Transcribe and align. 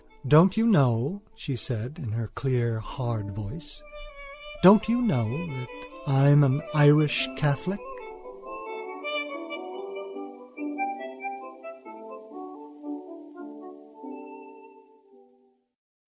"Don't 0.27 0.57
you 0.57 0.65
know," 0.65 1.21
she 1.35 1.55
said, 1.55 1.99
in 1.99 2.09
her 2.13 2.29
clear 2.33 2.79
hard 2.79 3.35
voice, 3.35 3.83
"don't 4.63 4.89
you 4.89 4.99
know 4.99 5.37
that 5.53 5.67
I'm 6.07 6.43
an 6.43 6.63
Irish 6.73 7.29
Catholic?" 7.37 7.79